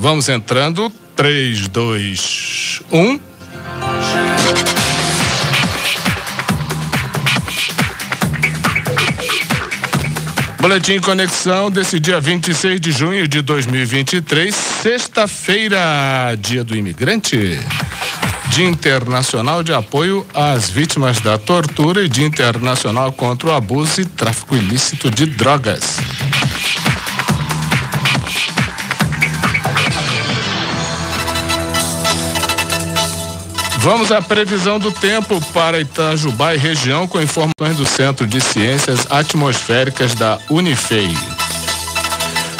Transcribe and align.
Vamos 0.00 0.30
entrando. 0.30 0.90
3, 1.14 1.68
2, 1.68 2.82
1. 2.90 3.20
Boletim 10.58 11.00
Conexão 11.00 11.70
desse 11.70 12.00
dia 12.00 12.18
26 12.18 12.80
de 12.80 12.92
junho 12.92 13.28
de 13.28 13.42
2023, 13.42 14.54
sexta-feira, 14.54 15.78
dia 16.38 16.64
do 16.64 16.74
imigrante. 16.74 17.60
Dia 18.48 18.66
Internacional 18.66 19.62
de 19.62 19.74
Apoio 19.74 20.26
às 20.32 20.70
Vítimas 20.70 21.20
da 21.20 21.36
Tortura 21.36 22.02
e 22.02 22.08
Dia 22.08 22.26
Internacional 22.26 23.12
contra 23.12 23.50
o 23.50 23.52
Abuso 23.52 24.00
e 24.00 24.06
Tráfico 24.06 24.56
Ilícito 24.56 25.10
de 25.10 25.26
Drogas. 25.26 25.98
Vamos 33.82 34.12
à 34.12 34.20
previsão 34.20 34.78
do 34.78 34.92
tempo 34.92 35.40
para 35.54 35.80
Itajubá 35.80 36.54
e 36.54 36.58
região 36.58 37.08
com 37.08 37.18
informações 37.18 37.78
do 37.78 37.86
Centro 37.86 38.26
de 38.26 38.38
Ciências 38.38 39.06
Atmosféricas 39.08 40.14
da 40.14 40.38
Unifei. 40.50 41.08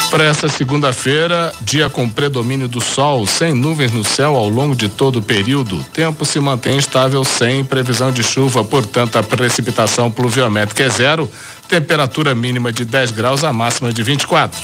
Para 0.09 0.23
essa 0.23 0.49
segunda-feira, 0.49 1.53
dia 1.61 1.91
com 1.91 2.09
predomínio 2.09 2.67
do 2.67 2.81
sol, 2.81 3.27
sem 3.27 3.53
nuvens 3.53 3.91
no 3.91 4.03
céu 4.03 4.35
ao 4.35 4.49
longo 4.49 4.75
de 4.75 4.89
todo 4.89 5.19
o 5.19 5.21
período. 5.21 5.85
Tempo 5.93 6.25
se 6.25 6.39
mantém 6.39 6.77
estável 6.77 7.23
sem 7.23 7.63
previsão 7.63 8.11
de 8.11 8.23
chuva, 8.23 8.63
portanto, 8.63 9.17
a 9.17 9.23
precipitação 9.23 10.09
pluviométrica 10.09 10.83
é 10.83 10.89
zero, 10.89 11.29
temperatura 11.67 12.33
mínima 12.33 12.73
de 12.73 12.83
10 12.83 13.11
graus, 13.11 13.43
a 13.43 13.53
máxima 13.53 13.93
de 13.93 14.01
24. 14.01 14.59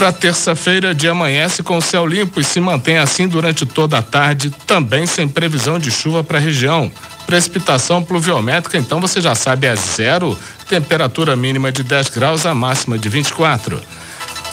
Para 0.00 0.12
terça-feira, 0.12 0.94
dia 0.94 1.10
amanhece 1.10 1.62
com 1.62 1.78
céu 1.78 2.06
limpo 2.06 2.40
e 2.40 2.44
se 2.44 2.58
mantém 2.58 2.96
assim 2.96 3.28
durante 3.28 3.66
toda 3.66 3.98
a 3.98 4.02
tarde, 4.02 4.48
também 4.66 5.04
sem 5.04 5.28
previsão 5.28 5.78
de 5.78 5.90
chuva 5.90 6.24
para 6.24 6.38
a 6.38 6.40
região. 6.40 6.90
Precipitação 7.26 8.02
pluviométrica, 8.02 8.78
então 8.78 8.98
você 8.98 9.20
já 9.20 9.34
sabe, 9.34 9.66
é 9.66 9.76
zero, 9.76 10.38
temperatura 10.66 11.36
mínima 11.36 11.70
de 11.70 11.82
10 11.82 12.08
graus, 12.08 12.46
a 12.46 12.54
máxima 12.54 12.98
de 12.98 13.10
24. 13.10 13.78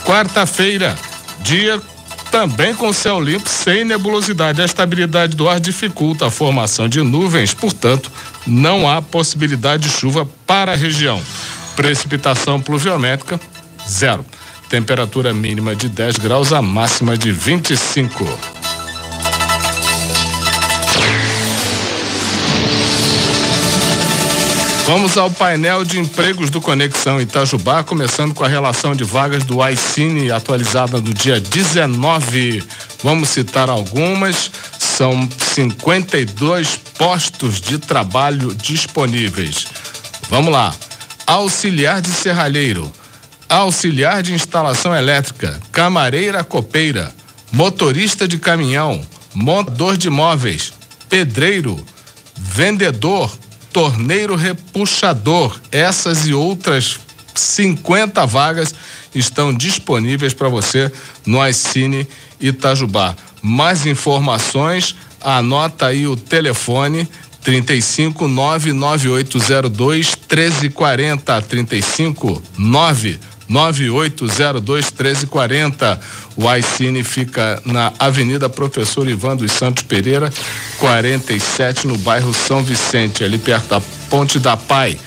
Quarta-feira, 0.03 0.93
dia 1.39 1.81
também 2.29 2.75
com 2.75 2.91
céu 2.91 3.17
limpo, 3.17 3.47
sem 3.47 3.85
nebulosidade. 3.85 4.61
A 4.61 4.65
estabilidade 4.65 5.33
do 5.37 5.47
ar 5.47 5.61
dificulta 5.61 6.27
a 6.27 6.29
formação 6.29 6.89
de 6.89 7.01
nuvens, 7.01 7.53
portanto, 7.53 8.11
não 8.45 8.85
há 8.85 9.01
possibilidade 9.01 9.83
de 9.83 9.95
chuva 9.95 10.27
para 10.45 10.73
a 10.73 10.75
região. 10.75 11.23
Precipitação 11.73 12.59
pluviométrica, 12.59 13.39
zero. 13.89 14.25
Temperatura 14.69 15.33
mínima 15.33 15.73
de 15.73 15.87
10 15.87 16.17
graus, 16.17 16.51
a 16.51 16.61
máxima 16.61 17.17
de 17.17 17.31
25. 17.31 18.25
Vamos 24.85 25.17
ao 25.17 25.31
painel 25.31 25.85
de 25.85 25.99
empregos 25.99 26.49
do 26.49 26.59
Conexão 26.59 27.21
Itajubá, 27.21 27.81
começando 27.81 28.33
com 28.33 28.43
a 28.43 28.47
relação 28.47 28.93
de 28.93 29.05
vagas 29.05 29.43
do 29.45 29.65
iCine 29.69 30.31
atualizada 30.31 30.99
no 30.99 31.13
dia 31.13 31.39
19. 31.39 32.61
Vamos 33.03 33.29
citar 33.29 33.69
algumas. 33.69 34.51
São 34.77 35.29
52 35.53 36.75
postos 36.97 37.61
de 37.61 37.77
trabalho 37.77 38.53
disponíveis. 38.53 39.67
Vamos 40.29 40.51
lá. 40.51 40.73
Auxiliar 41.25 42.01
de 42.01 42.09
serralheiro 42.09 42.91
auxiliar 43.49 44.21
de 44.21 44.33
instalação 44.33 44.95
elétrica, 44.95 45.59
camareira 45.71 46.43
copeira, 46.43 47.13
motorista 47.51 48.27
de 48.27 48.37
caminhão, 48.37 49.01
montador 49.33 49.97
de 49.97 50.09
móveis, 50.09 50.73
pedreiro, 51.07 51.83
vendedor, 52.35 53.31
torneiro 53.71 54.35
repuxador. 54.35 55.59
Essas 55.71 56.27
e 56.27 56.33
outras 56.33 56.99
50 57.33 58.25
vagas 58.25 58.73
estão 59.13 59.53
disponíveis 59.53 60.33
para 60.33 60.49
você 60.49 60.91
no 61.25 61.45
iCine 61.47 62.07
Itajubá. 62.39 63.15
Mais 63.41 63.85
informações, 63.85 64.95
anota 65.21 65.87
aí 65.87 66.07
o 66.07 66.15
telefone 66.15 67.07
35 67.41 68.27
99802 68.27 70.15
1340 70.15 71.41
35 71.43 72.43
9 72.57 73.19
9802 73.47 74.91
1340. 74.91 75.99
O 76.35 76.53
iCine 76.55 77.03
fica 77.03 77.61
na 77.65 77.91
Avenida 77.97 78.49
Professor 78.49 79.07
Ivan 79.07 79.35
dos 79.35 79.51
Santos 79.51 79.83
Pereira, 79.83 80.31
47, 80.79 81.87
no 81.87 81.97
bairro 81.97 82.33
São 82.33 82.63
Vicente, 82.63 83.23
ali 83.23 83.37
perto 83.37 83.69
da 83.69 83.81
Ponte 84.09 84.39
da 84.39 84.55
Pai. 84.55 84.99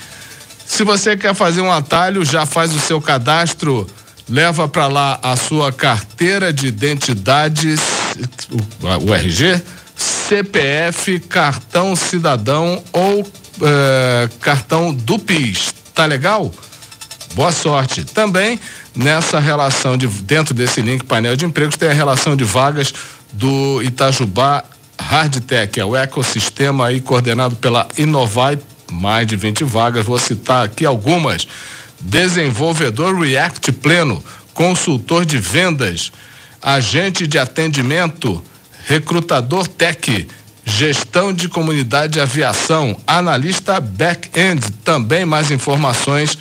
Se 0.65 0.83
você 0.83 1.17
quer 1.17 1.35
fazer 1.35 1.61
um 1.61 1.71
atalho, 1.71 2.23
já 2.23 2.45
faz 2.45 2.73
o 2.73 2.79
seu 2.79 3.01
cadastro, 3.01 3.85
leva 4.29 4.67
para 4.67 4.87
lá 4.87 5.19
a 5.21 5.35
sua 5.35 5.71
carteira 5.71 6.53
de 6.53 6.67
identidade, 6.67 7.75
o, 9.05 9.13
RG, 9.13 9.61
CPF, 9.95 11.19
cartão 11.19 11.95
cidadão 11.95 12.81
ou 12.93 13.29
eh, 13.61 14.29
cartão 14.39 14.93
do 14.93 15.19
PIS. 15.19 15.73
Tá 15.93 16.05
legal? 16.05 16.53
Boa 17.33 17.51
sorte. 17.51 18.03
Também 18.03 18.59
nessa 18.93 19.39
relação 19.39 19.95
de 19.95 20.05
dentro 20.07 20.53
desse 20.53 20.81
link 20.81 21.05
painel 21.05 21.37
de 21.37 21.45
empregos 21.45 21.77
tem 21.77 21.89
a 21.89 21.93
relação 21.93 22.35
de 22.35 22.43
vagas 22.43 22.93
do 23.31 23.81
Itajubá 23.81 24.65
Hardtech, 24.99 25.79
é 25.79 25.85
o 25.85 25.95
ecossistema 25.95 26.87
aí 26.87 26.99
coordenado 26.99 27.55
pela 27.55 27.87
Inovai, 27.97 28.59
mais 28.91 29.25
de 29.25 29.37
20 29.37 29.63
vagas, 29.63 30.05
vou 30.05 30.19
citar 30.19 30.65
aqui 30.65 30.85
algumas. 30.85 31.47
Desenvolvedor 31.99 33.17
React 33.17 33.71
Pleno, 33.73 34.23
consultor 34.53 35.25
de 35.25 35.37
vendas, 35.37 36.11
agente 36.61 37.25
de 37.25 37.39
atendimento, 37.39 38.43
recrutador 38.85 39.67
tech, 39.67 40.27
gestão 40.65 41.31
de 41.31 41.47
comunidade 41.47 42.13
de 42.13 42.19
aviação, 42.19 42.97
analista 43.07 43.79
back-end, 43.79 44.69
também 44.83 45.25
mais 45.25 45.49
informações 45.49 46.37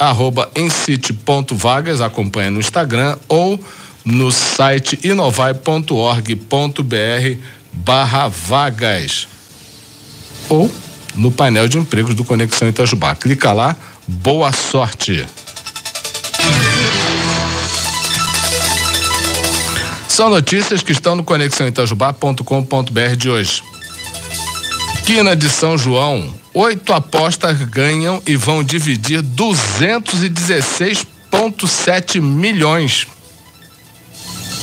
arroba 0.00 0.50
encite.vagas, 0.56 2.00
acompanha 2.00 2.50
no 2.50 2.58
Instagram 2.58 3.18
ou 3.28 3.62
no 4.02 4.32
site 4.32 4.98
inovai.org.br 5.04 5.84
barra 7.72 8.28
vagas 8.28 9.28
ou 10.48 10.70
no 11.14 11.30
painel 11.30 11.68
de 11.68 11.76
empregos 11.76 12.14
do 12.14 12.24
Conexão 12.24 12.68
Itajubá. 12.68 13.14
Clica 13.14 13.52
lá, 13.52 13.76
boa 14.08 14.50
sorte! 14.52 15.26
São 20.08 20.28
notícias 20.28 20.82
que 20.82 20.92
estão 20.92 21.14
no 21.14 21.24
conexãoitajubá.com.br 21.24 23.16
de 23.16 23.30
hoje. 23.30 23.62
Quina 25.06 25.34
de 25.34 25.48
São 25.48 25.78
João, 25.78 26.34
Oito 26.52 26.92
apostas 26.92 27.62
ganham 27.62 28.20
e 28.26 28.34
vão 28.36 28.64
dividir 28.64 29.22
216,7 29.22 32.20
milhões. 32.20 33.06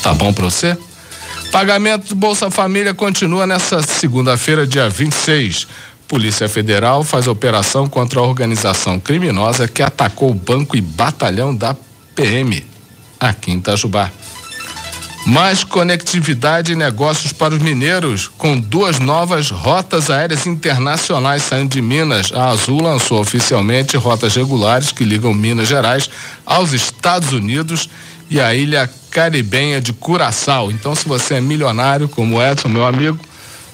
Tá 0.01 0.13
bom 0.13 0.33
para 0.33 0.43
você? 0.45 0.77
Pagamento 1.51 2.09
do 2.09 2.15
Bolsa 2.15 2.51
Família 2.51 2.93
continua 2.93 3.47
nessa 3.47 3.81
segunda-feira, 3.81 4.67
dia 4.67 4.89
26. 4.89 5.65
Polícia 6.07 6.49
Federal 6.49 7.03
faz 7.03 7.27
operação 7.27 7.87
contra 7.87 8.19
a 8.19 8.23
organização 8.23 8.99
criminosa 8.99 9.67
que 9.67 9.81
atacou 9.81 10.29
o 10.31 10.35
banco 10.35 10.75
e 10.75 10.81
batalhão 10.81 11.55
da 11.55 11.75
PM 12.15 12.65
aqui 13.19 13.51
em 13.51 13.57
Itajubá. 13.57 14.11
Mais 15.27 15.61
conectividade 15.61 16.71
e 16.71 16.75
negócios 16.75 17.33
para 17.33 17.53
os 17.53 17.61
mineiros, 17.61 18.29
com 18.37 18.57
duas 18.57 18.97
novas 18.97 19.49
rotas 19.49 20.09
aéreas 20.09 20.47
internacionais 20.47 21.43
saindo 21.43 21.71
de 21.71 21.81
Minas. 21.81 22.31
A 22.31 22.47
Azul 22.47 22.81
lançou 22.81 23.19
oficialmente 23.19 23.97
rotas 23.97 24.37
regulares 24.37 24.93
que 24.93 25.03
ligam 25.03 25.33
Minas 25.33 25.67
Gerais 25.67 26.09
aos 26.45 26.71
Estados 26.71 27.33
Unidos 27.33 27.89
e 28.29 28.39
a 28.39 28.55
ilha 28.55 28.89
caribenha 29.11 29.81
de 29.81 29.91
Curaçao. 29.91 30.71
Então, 30.71 30.95
se 30.95 31.05
você 31.05 31.33
é 31.33 31.41
milionário, 31.41 32.07
como 32.07 32.41
Edson, 32.41 32.69
meu 32.69 32.85
amigo, 32.85 33.19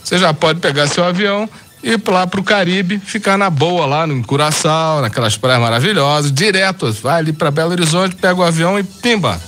você 0.04 0.18
já 0.18 0.33
pode 0.33 0.60
pegar 0.60 0.88
seu 0.88 1.04
avião 1.04 1.48
e 1.83 1.92
ir 1.92 2.01
lá 2.07 2.25
para 2.25 2.39
o 2.39 2.44
Caribe, 2.44 2.98
ficar 2.98 3.38
na 3.38 3.51
boa 3.51 3.86
lá 3.86 4.07
no 4.07 4.24
Curaçao, 4.24 5.01
naquelas 5.01 5.38
praias 5.38 5.62
maravilhosas, 5.62 6.31
direto, 6.31 6.92
vai 6.94 7.19
ali 7.19 7.31
para 7.31 7.51
Belo 7.51 7.74
Horizonte, 7.74 8.16
pega 8.16 8.39
o 8.39 8.44
avião 8.44 8.80
e 8.80 8.83
pimba, 8.83 9.39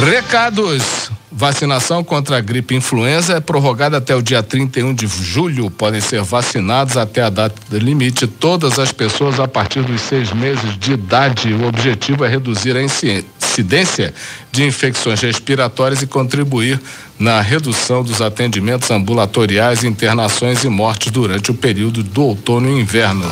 Recados. 0.00 1.10
Vacinação 1.30 2.04
contra 2.04 2.38
a 2.38 2.40
gripe 2.40 2.76
influenza 2.76 3.34
é 3.34 3.40
prorrogada 3.40 3.96
até 3.96 4.14
o 4.14 4.22
dia 4.22 4.42
31 4.42 4.94
de 4.94 5.06
julho. 5.06 5.70
Podem 5.70 6.00
ser 6.00 6.22
vacinados 6.22 6.96
até 6.96 7.22
a 7.22 7.30
data 7.30 7.60
limite 7.72 8.26
todas 8.26 8.78
as 8.78 8.92
pessoas 8.92 9.40
a 9.40 9.48
partir 9.48 9.82
dos 9.82 10.00
seis 10.00 10.32
meses 10.32 10.78
de 10.78 10.92
idade. 10.92 11.52
O 11.52 11.66
objetivo 11.66 12.24
é 12.24 12.28
reduzir 12.28 12.76
a 12.76 12.82
incidência 12.82 14.14
de 14.52 14.64
infecções 14.64 15.20
respiratórias 15.20 16.02
e 16.02 16.06
contribuir 16.06 16.80
na 17.18 17.40
redução 17.40 18.02
dos 18.02 18.22
atendimentos 18.22 18.90
ambulatoriais, 18.90 19.82
internações 19.82 20.62
e 20.62 20.68
mortes 20.68 21.10
durante 21.10 21.50
o 21.50 21.54
período 21.54 22.02
do 22.02 22.22
outono 22.22 22.68
e 22.68 22.80
inverno. 22.80 23.30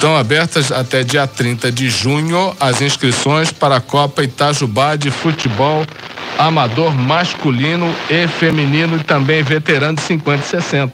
Estão 0.00 0.16
abertas 0.16 0.72
até 0.72 1.04
dia 1.04 1.26
30 1.26 1.70
de 1.70 1.90
junho 1.90 2.56
as 2.58 2.80
inscrições 2.80 3.52
para 3.52 3.76
a 3.76 3.80
Copa 3.82 4.24
Itajubá 4.24 4.96
de 4.96 5.10
Futebol 5.10 5.84
Amador 6.38 6.94
masculino 6.94 7.94
e 8.08 8.26
feminino 8.26 8.96
e 8.96 9.04
também 9.04 9.42
veterano 9.42 9.96
de 9.98 10.02
50 10.04 10.42
e 10.42 10.48
60. 10.48 10.92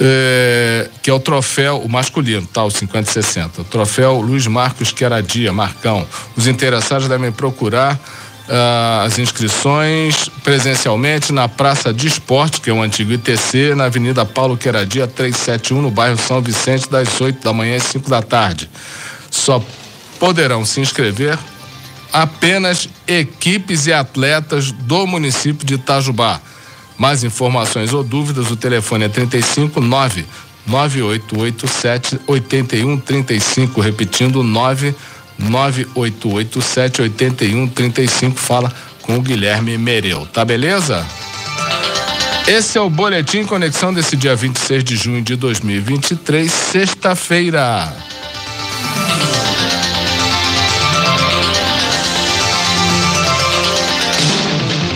É, 0.00 0.88
que 1.02 1.10
é 1.10 1.12
o 1.12 1.20
troféu, 1.20 1.76
o 1.76 1.86
masculino, 1.86 2.46
tá? 2.46 2.64
O 2.64 2.70
50 2.70 3.10
e 3.10 3.12
60. 3.12 3.60
O 3.60 3.64
troféu 3.64 4.18
Luiz 4.18 4.46
Marcos 4.46 4.90
Queradia, 4.90 5.52
Marcão. 5.52 6.06
Os 6.34 6.46
interessados 6.46 7.06
devem 7.06 7.30
procurar 7.30 8.00
uh, 8.48 9.06
as 9.06 9.18
inscrições 9.18 10.28
presencialmente 10.42 11.32
na 11.32 11.48
Praça 11.48 11.92
de 11.92 12.06
Esporte, 12.06 12.60
que 12.60 12.70
é 12.70 12.72
o 12.72 12.82
antigo 12.82 13.12
ITC, 13.12 13.74
na 13.74 13.84
Avenida 13.84 14.24
Paulo 14.24 14.56
Queradia 14.56 15.06
371, 15.06 15.82
no 15.82 15.90
bairro 15.90 16.18
São 16.18 16.40
Vicente, 16.40 16.88
das 16.88 17.20
8 17.20 17.42
da 17.42 17.52
manhã 17.52 17.76
às 17.76 17.84
5 17.84 18.08
da 18.08 18.22
tarde. 18.22 18.68
Só 19.30 19.62
poderão 20.18 20.64
se 20.64 20.80
inscrever 20.80 21.38
apenas 22.12 22.88
equipes 23.06 23.86
e 23.86 23.92
atletas 23.92 24.70
do 24.70 25.06
município 25.06 25.66
de 25.66 25.74
Itajubá. 25.74 26.40
Mais 26.96 27.24
informações 27.24 27.92
ou 27.92 28.04
dúvidas, 28.04 28.50
o 28.50 28.56
telefone 28.56 29.04
é 29.04 29.08
35 29.08 29.80
9 29.80 30.24
9887 30.66 32.20
8135, 32.26 33.80
repetindo 33.80 34.42
9 34.42 34.94
9887 35.38 37.02
8135. 37.02 38.38
Fala 38.38 38.72
com 39.02 39.16
o 39.16 39.22
Guilherme 39.22 39.76
Mereu. 39.76 40.26
Tá 40.32 40.44
beleza? 40.44 41.04
Esse 42.46 42.76
é 42.76 42.80
o 42.80 42.90
Boletim 42.90 43.44
Conexão 43.44 43.92
desse 43.92 44.16
dia 44.16 44.36
26 44.36 44.84
de 44.84 44.96
junho 44.96 45.22
de 45.22 45.34
2023, 45.34 46.50
sexta-feira. 46.52 48.13